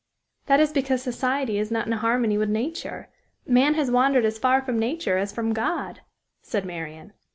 "That 0.47 0.59
is 0.59 0.73
because 0.73 1.03
society 1.03 1.59
is 1.59 1.69
not 1.69 1.85
in 1.85 1.91
harmony 1.91 2.35
with 2.35 2.49
nature; 2.49 3.09
man 3.45 3.75
has 3.75 3.91
wandered 3.91 4.25
as 4.25 4.39
far 4.39 4.59
from 4.63 4.79
nature 4.79 5.19
as 5.19 5.31
from 5.31 5.53
God," 5.53 6.01
said 6.41 6.65
Marian. 6.65 7.13